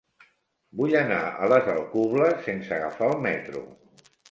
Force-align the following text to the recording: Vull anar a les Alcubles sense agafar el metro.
Vull 0.79 0.95
anar 1.01 1.19
a 1.25 1.51
les 1.53 1.69
Alcubles 1.75 2.41
sense 2.49 2.75
agafar 2.81 3.13
el 3.13 3.25
metro. 3.29 3.65